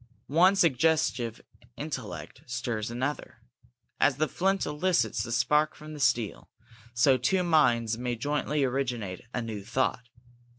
[0.25, 1.41] One suggestive
[1.77, 3.37] intellect stirs another.
[3.99, 6.49] As the flint elicits the spark from the steel,
[6.95, 10.09] so two minds may jointly originate a new thought.